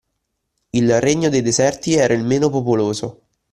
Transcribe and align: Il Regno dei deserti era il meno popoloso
Il 0.71 0.99
Regno 0.99 1.29
dei 1.29 1.43
deserti 1.43 1.93
era 1.93 2.15
il 2.15 2.23
meno 2.25 2.49
popoloso 2.49 3.21